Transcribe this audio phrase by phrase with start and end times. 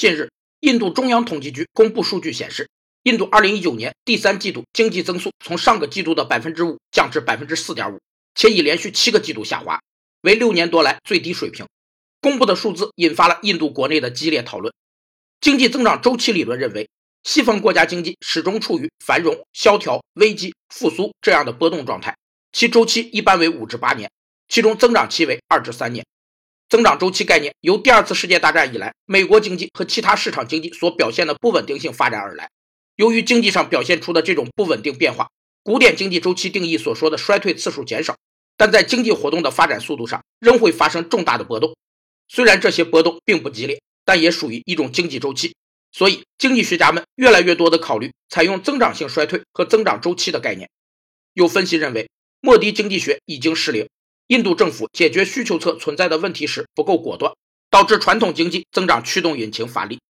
[0.00, 2.70] 近日，印度中央统计局公布数据显示，
[3.02, 8.00] 印度2019年第三季度经济增速从上个季度的百分之五降至百分之四点五，
[8.34, 9.78] 且已连续七个季度下滑，
[10.22, 11.66] 为六年多来最低水平。
[12.22, 14.72] 公布的数字引发了印度国内的激烈讨论。
[15.38, 16.88] 经济增长周期理论认为，
[17.22, 22.16] 西方国家经济始终处于繁荣、萧条、危机、复苏这样的波动状态，
[22.52, 24.10] 其周期一般为五至八年，
[24.48, 26.06] 其中增长期为二至三年。
[26.70, 32.48] 增长周期概念由第二次世界大战以来美国经济和其他市场经济所表现的不稳定性发展而来。
[32.96, 35.28] 由于经济上表现出的这种不稳定变化，
[35.62, 38.16] 古典经济周期定义所说的衰退次数减少，
[38.56, 41.76] 但在经济活动的发展速度上仍会发生重大的波动。
[42.28, 43.80] 虽然这些波动并不激烈。
[44.02, 45.54] 但也属于一种经济周期，
[45.92, 50.68] 所以经济学家们越来越多地考虑采用增长性衰退和增长周期的概念。
[51.32, 52.10] 有分析认为，
[52.40, 53.88] 莫迪经济学已经失灵，
[54.30, 57.32] 印度政府解决需求侧存在的问题时不够果断，
[57.68, 60.00] 导致传统经济增长驱动引擎乏力。